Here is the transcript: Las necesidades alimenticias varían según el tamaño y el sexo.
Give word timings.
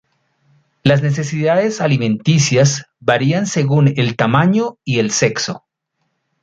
Las 0.81 1.03
necesidades 1.03 1.79
alimenticias 1.79 2.87
varían 2.99 3.45
según 3.45 3.93
el 3.97 4.15
tamaño 4.15 4.79
y 4.83 4.97
el 4.97 5.11
sexo. 5.11 5.67